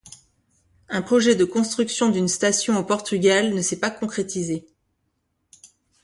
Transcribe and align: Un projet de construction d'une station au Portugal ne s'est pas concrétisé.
Un 0.89 1.03
projet 1.03 1.35
de 1.35 1.45
construction 1.45 2.09
d'une 2.09 2.27
station 2.27 2.75
au 2.75 2.83
Portugal 2.83 3.53
ne 3.53 3.61
s'est 3.61 3.77
pas 3.79 3.91
concrétisé. 3.91 4.65